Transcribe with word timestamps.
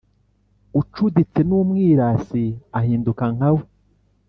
ucuditse 0.79 1.39
n’umwirasi, 1.47 2.43
ahinduka 2.79 3.23
nka 3.35 3.49
we 3.55 3.63